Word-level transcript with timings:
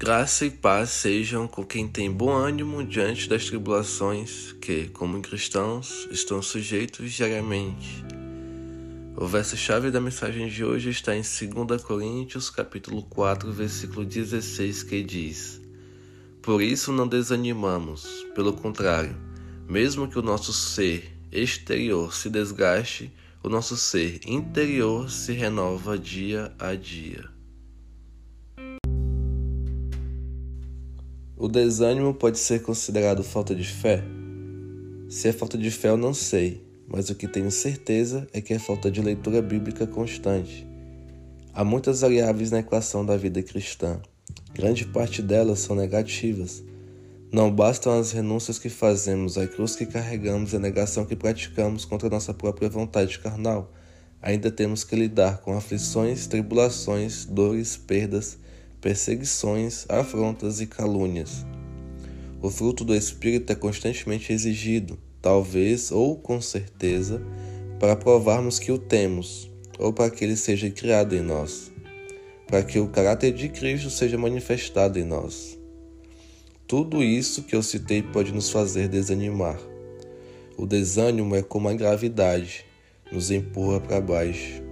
Graça 0.00 0.46
e 0.46 0.50
paz 0.52 0.90
sejam 0.90 1.48
com 1.48 1.64
quem 1.64 1.88
tem 1.88 2.08
bom 2.08 2.30
ânimo 2.30 2.84
diante 2.84 3.28
das 3.28 3.46
tribulações 3.46 4.52
que, 4.60 4.86
como 4.90 5.20
cristãos, 5.20 6.06
estão 6.12 6.40
sujeitos 6.40 7.12
diariamente. 7.12 8.04
O 9.16 9.26
verso-chave 9.26 9.90
da 9.90 10.00
mensagem 10.00 10.46
de 10.46 10.64
hoje 10.64 10.90
está 10.90 11.16
em 11.16 11.22
2 11.22 11.82
Coríntios, 11.82 12.48
capítulo 12.48 13.02
4, 13.02 13.50
versículo 13.50 14.04
16, 14.04 14.84
que 14.84 15.02
diz: 15.02 15.60
Por 16.40 16.62
isso 16.62 16.92
não 16.92 17.08
desanimamos, 17.08 18.24
pelo 18.36 18.52
contrário, 18.52 19.16
mesmo 19.68 20.06
que 20.06 20.16
o 20.16 20.22
nosso 20.22 20.52
ser 20.52 21.12
exterior 21.32 22.14
se 22.14 22.30
desgaste, 22.30 23.12
o 23.42 23.48
nosso 23.48 23.76
ser 23.76 24.20
interior 24.24 25.10
se 25.10 25.32
renova 25.32 25.98
dia 25.98 26.52
a 26.56 26.76
dia. 26.76 27.37
O 31.40 31.46
desânimo 31.46 32.12
pode 32.12 32.36
ser 32.36 32.62
considerado 32.62 33.22
falta 33.22 33.54
de 33.54 33.62
fé? 33.62 34.02
Se 35.08 35.28
é 35.28 35.32
falta 35.32 35.56
de 35.56 35.70
fé, 35.70 35.90
eu 35.90 35.96
não 35.96 36.12
sei, 36.12 36.66
mas 36.88 37.10
o 37.10 37.14
que 37.14 37.28
tenho 37.28 37.48
certeza 37.52 38.26
é 38.32 38.40
que 38.40 38.52
é 38.52 38.58
falta 38.58 38.90
de 38.90 39.00
leitura 39.00 39.40
bíblica 39.40 39.86
constante. 39.86 40.66
Há 41.54 41.62
muitas 41.62 42.00
variáveis 42.00 42.50
na 42.50 42.58
equação 42.58 43.06
da 43.06 43.16
vida 43.16 43.40
cristã. 43.40 44.00
Grande 44.52 44.84
parte 44.84 45.22
delas 45.22 45.60
são 45.60 45.76
negativas. 45.76 46.64
Não 47.30 47.52
bastam 47.52 47.96
as 47.96 48.10
renúncias 48.10 48.58
que 48.58 48.68
fazemos, 48.68 49.38
a 49.38 49.46
cruz 49.46 49.76
que 49.76 49.86
carregamos 49.86 50.52
e 50.52 50.56
a 50.56 50.58
negação 50.58 51.04
que 51.04 51.14
praticamos 51.14 51.84
contra 51.84 52.10
nossa 52.10 52.34
própria 52.34 52.68
vontade 52.68 53.16
carnal. 53.16 53.72
Ainda 54.20 54.50
temos 54.50 54.82
que 54.82 54.96
lidar 54.96 55.38
com 55.38 55.56
aflições, 55.56 56.26
tribulações, 56.26 57.24
dores, 57.24 57.76
perdas 57.76 58.38
perseguições, 58.80 59.84
afrontas 59.88 60.60
e 60.60 60.66
calúnias. 60.66 61.44
O 62.40 62.50
fruto 62.50 62.84
do 62.84 62.94
Espírito 62.94 63.52
é 63.52 63.56
constantemente 63.56 64.32
exigido, 64.32 64.98
talvez 65.20 65.90
ou 65.90 66.16
com 66.16 66.40
certeza, 66.40 67.20
para 67.80 67.96
provarmos 67.96 68.58
que 68.58 68.70
o 68.70 68.78
temos, 68.78 69.50
ou 69.78 69.92
para 69.92 70.10
que 70.10 70.24
ele 70.24 70.36
seja 70.36 70.70
criado 70.70 71.14
em 71.14 71.20
nós, 71.20 71.72
para 72.46 72.62
que 72.62 72.78
o 72.78 72.88
caráter 72.88 73.32
de 73.32 73.48
Cristo 73.48 73.90
seja 73.90 74.16
manifestado 74.16 74.98
em 74.98 75.04
nós. 75.04 75.58
Tudo 76.66 77.02
isso 77.02 77.44
que 77.44 77.56
eu 77.56 77.62
citei 77.62 78.02
pode 78.02 78.32
nos 78.32 78.50
fazer 78.50 78.88
desanimar. 78.88 79.58
O 80.56 80.66
desânimo 80.66 81.34
é 81.34 81.42
como 81.42 81.68
a 81.68 81.74
gravidade, 81.74 82.64
nos 83.10 83.30
empurra 83.30 83.80
para 83.80 84.00
baixo. 84.00 84.67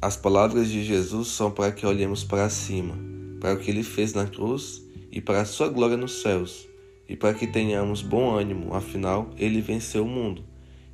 As 0.00 0.14
palavras 0.14 0.68
de 0.68 0.84
Jesus 0.84 1.28
são 1.28 1.50
para 1.50 1.72
que 1.72 1.86
olhemos 1.86 2.22
para 2.22 2.50
cima, 2.50 2.94
para 3.40 3.54
o 3.54 3.58
que 3.58 3.70
ele 3.70 3.82
fez 3.82 4.12
na 4.12 4.26
cruz 4.26 4.82
e 5.10 5.22
para 5.22 5.40
a 5.40 5.46
sua 5.46 5.68
glória 5.68 5.96
nos 5.96 6.20
céus, 6.20 6.68
e 7.08 7.16
para 7.16 7.32
que 7.32 7.46
tenhamos 7.46 8.02
bom 8.02 8.36
ânimo, 8.36 8.74
afinal, 8.74 9.30
ele 9.38 9.62
venceu 9.62 10.04
o 10.04 10.08
mundo. 10.08 10.44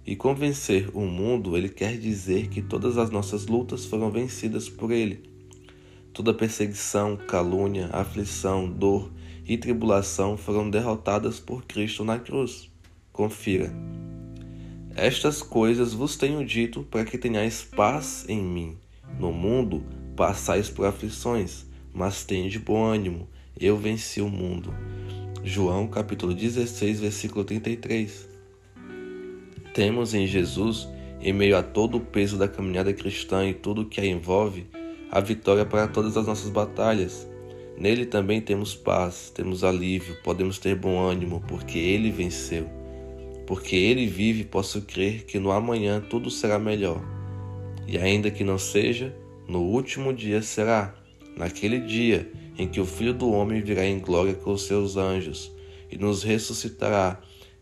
E 0.07 0.15
com 0.15 0.33
vencer 0.37 0.89
o 0.95 1.01
mundo, 1.01 1.57
ele 1.57 1.69
quer 1.69 1.99
dizer 1.99 2.49
que 2.49 2.63
todas 2.63 2.97
as 2.97 3.11
nossas 3.11 3.47
lutas 3.47 3.85
foram 3.85 4.09
vencidas 4.09 4.69
por 4.69 4.93
ele. 4.93 5.29
Toda 6.13 6.33
perseguição, 6.33 7.17
calúnia, 7.17 7.91
aflição, 7.93 8.71
dor 8.71 9.11
e 9.45 9.59
tribulação 9.59 10.37
foram 10.37 10.71
derrotadas 10.71 11.41
por 11.41 11.65
Cristo 11.65 12.05
na 12.05 12.21
cruz. 12.21 12.71
Confira. 13.13 13.75
Estas 14.95 15.43
coisas 15.43 15.93
vos 15.93 16.17
tenho 16.17 16.45
dito 16.47 16.85
para 16.85 17.05
que 17.05 17.19
tenhais 17.19 17.63
paz 17.63 18.25
em 18.29 18.41
mim. 18.41 18.77
No 19.23 19.31
mundo 19.31 19.85
passais 20.17 20.69
por 20.69 20.85
aflições, 20.85 21.65
mas 21.95 22.25
tende 22.25 22.59
bom 22.59 22.85
ânimo, 22.85 23.29
eu 23.57 23.77
venci 23.77 24.21
o 24.21 24.29
mundo. 24.29 24.75
João 25.45 25.87
capítulo 25.87 26.35
16, 26.35 26.99
versículo 26.99 27.45
33. 27.45 28.29
Temos 29.73 30.13
em 30.13 30.27
Jesus, 30.27 30.89
em 31.21 31.33
meio 31.33 31.57
a 31.57 31.63
todo 31.63 31.99
o 31.99 32.01
peso 32.01 32.37
da 32.37 32.49
caminhada 32.49 32.93
cristã 32.93 33.47
e 33.47 33.55
tudo 33.55 33.83
o 33.83 33.87
que 33.89 34.01
a 34.01 34.05
envolve, 34.05 34.67
a 35.09 35.21
vitória 35.21 35.65
para 35.65 35.87
todas 35.87 36.17
as 36.17 36.27
nossas 36.27 36.51
batalhas. 36.51 37.25
Nele 37.79 38.07
também 38.07 38.41
temos 38.41 38.75
paz, 38.75 39.31
temos 39.33 39.63
alívio, 39.63 40.17
podemos 40.25 40.59
ter 40.59 40.75
bom 40.75 40.99
ânimo, 40.99 41.41
porque 41.47 41.79
ele 41.79 42.11
venceu. 42.11 42.67
Porque 43.47 43.77
ele 43.77 44.05
vive, 44.05 44.43
posso 44.43 44.83
crer 44.83 45.23
que 45.27 45.39
no 45.39 45.53
amanhã 45.53 46.01
tudo 46.01 46.29
será 46.29 46.59
melhor. 46.59 47.12
E 47.87 47.99
ainda 47.99 48.31
que 48.31 48.45
não 48.45 48.59
seja, 48.59 49.15
no 49.49 49.61
último 49.61 50.13
dia 50.13 50.41
será, 50.43 50.95
naquele 51.37 51.81
dia 51.81 52.31
em 52.59 52.69
que 52.69 52.81
o 52.81 52.87
Filho 52.87 53.15
do 53.15 53.31
Homem 53.31 53.61
virá 53.61 53.85
em 53.85 53.99
glória 53.99 54.35
com 54.35 54.53
os 54.53 54.67
seus 54.67 54.97
anjos 54.97 55.51
e 55.91 55.97
nos 55.97 56.23
ressuscitará, 56.23 57.21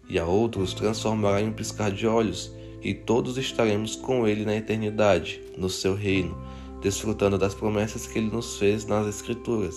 e 0.09 0.19
a 0.19 0.27
outros 0.27 0.75
transformará 0.75 1.41
em 1.41 1.49
um 1.49 1.53
piscar 1.53 1.91
de 1.91 2.07
olhos, 2.07 2.53
e 2.83 2.95
todos 2.95 3.37
estaremos 3.39 3.97
com 3.97 4.27
ele 4.27 4.45
na 4.45 4.57
eternidade, 4.57 5.41
no 5.57 5.69
seu 5.69 5.95
reino, 5.95 6.37
desfrutando 6.81 7.37
das 7.37 7.55
promessas 7.55 8.07
que 8.07 8.19
ele 8.19 8.31
nos 8.31 8.57
fez 8.59 8.87
nas 8.87 9.07
Escrituras. 9.07 9.77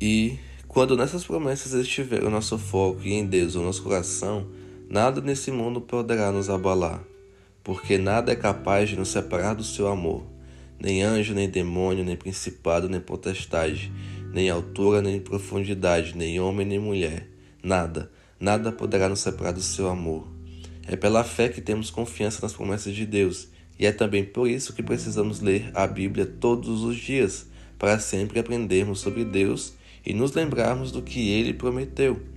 E, 0.00 0.38
quando 0.68 0.96
nessas 0.96 1.24
promessas 1.24 1.72
estiver 1.72 2.22
o 2.24 2.30
nosso 2.30 2.58
foco 2.58 3.00
e 3.02 3.12
em 3.12 3.24
Deus 3.24 3.54
o 3.54 3.62
nosso 3.62 3.82
coração, 3.82 4.46
Nada 4.88 5.20
nesse 5.20 5.50
mundo 5.50 5.80
poderá 5.80 6.30
nos 6.30 6.48
abalar, 6.48 7.02
porque 7.64 7.98
nada 7.98 8.30
é 8.30 8.36
capaz 8.36 8.88
de 8.88 8.96
nos 8.96 9.08
separar 9.08 9.54
do 9.54 9.64
seu 9.64 9.88
amor. 9.88 10.24
Nem 10.80 11.02
anjo, 11.02 11.34
nem 11.34 11.50
demônio, 11.50 12.04
nem 12.04 12.16
principado, 12.16 12.88
nem 12.88 13.00
potestade, 13.00 13.92
nem 14.32 14.48
altura, 14.48 15.02
nem 15.02 15.18
profundidade, 15.18 16.16
nem 16.16 16.38
homem, 16.38 16.64
nem 16.64 16.78
mulher. 16.78 17.28
Nada, 17.60 18.12
nada 18.38 18.70
poderá 18.70 19.08
nos 19.08 19.18
separar 19.18 19.52
do 19.52 19.60
seu 19.60 19.88
amor. 19.88 20.28
É 20.86 20.94
pela 20.94 21.24
fé 21.24 21.48
que 21.48 21.60
temos 21.60 21.90
confiança 21.90 22.38
nas 22.40 22.52
promessas 22.52 22.94
de 22.94 23.04
Deus, 23.04 23.48
e 23.76 23.86
é 23.86 23.90
também 23.90 24.24
por 24.24 24.48
isso 24.48 24.72
que 24.72 24.84
precisamos 24.84 25.40
ler 25.40 25.68
a 25.74 25.84
Bíblia 25.84 26.24
todos 26.24 26.84
os 26.84 26.96
dias, 26.96 27.48
para 27.76 27.98
sempre 27.98 28.38
aprendermos 28.38 29.00
sobre 29.00 29.24
Deus 29.24 29.74
e 30.04 30.14
nos 30.14 30.32
lembrarmos 30.32 30.92
do 30.92 31.02
que 31.02 31.28
ele 31.28 31.52
prometeu. 31.52 32.35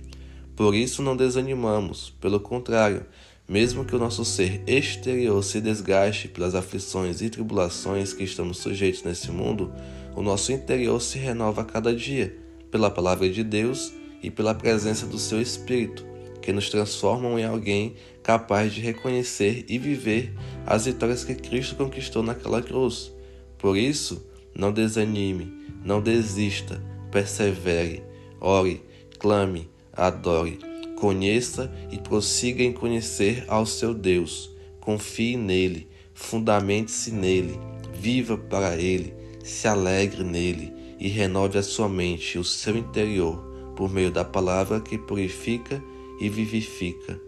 Por 0.60 0.74
isso 0.74 1.02
não 1.02 1.16
desanimamos, 1.16 2.14
pelo 2.20 2.38
contrário, 2.38 3.06
mesmo 3.48 3.82
que 3.82 3.96
o 3.96 3.98
nosso 3.98 4.26
ser 4.26 4.62
exterior 4.66 5.42
se 5.42 5.58
desgaste 5.58 6.28
pelas 6.28 6.54
aflições 6.54 7.22
e 7.22 7.30
tribulações 7.30 8.12
que 8.12 8.24
estamos 8.24 8.58
sujeitos 8.58 9.02
nesse 9.02 9.30
mundo, 9.30 9.72
o 10.14 10.20
nosso 10.20 10.52
interior 10.52 11.00
se 11.00 11.18
renova 11.18 11.62
a 11.62 11.64
cada 11.64 11.94
dia, 11.96 12.36
pela 12.70 12.90
palavra 12.90 13.30
de 13.30 13.42
Deus 13.42 13.90
e 14.22 14.30
pela 14.30 14.54
presença 14.54 15.06
do 15.06 15.18
seu 15.18 15.40
Espírito, 15.40 16.04
que 16.42 16.52
nos 16.52 16.68
transformam 16.68 17.38
em 17.38 17.44
alguém 17.46 17.94
capaz 18.22 18.74
de 18.74 18.82
reconhecer 18.82 19.64
e 19.66 19.78
viver 19.78 20.34
as 20.66 20.84
vitórias 20.84 21.24
que 21.24 21.34
Cristo 21.34 21.74
conquistou 21.74 22.22
naquela 22.22 22.60
cruz. 22.60 23.10
Por 23.56 23.78
isso, 23.78 24.30
não 24.54 24.70
desanime, 24.70 25.50
não 25.82 26.02
desista, 26.02 26.82
persevere, 27.10 28.02
ore, 28.38 28.82
clame, 29.18 29.66
adore, 29.92 30.58
conheça 30.96 31.72
e 31.90 31.98
prossiga 31.98 32.62
em 32.62 32.72
conhecer 32.72 33.44
ao 33.48 33.64
seu 33.66 33.94
Deus. 33.94 34.50
Confie 34.80 35.36
nele, 35.36 35.88
fundamente-se 36.14 37.10
nele, 37.10 37.58
viva 37.94 38.36
para 38.36 38.76
ele, 38.76 39.14
se 39.44 39.68
alegre 39.68 40.24
nele 40.24 40.72
e 40.98 41.08
renove 41.08 41.58
a 41.58 41.62
sua 41.62 41.88
mente 41.88 42.36
e 42.36 42.38
o 42.38 42.44
seu 42.44 42.76
interior 42.76 43.50
por 43.76 43.90
meio 43.90 44.10
da 44.10 44.24
palavra 44.24 44.80
que 44.80 44.98
purifica 44.98 45.82
e 46.20 46.28
vivifica. 46.28 47.18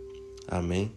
Amém. 0.47 0.91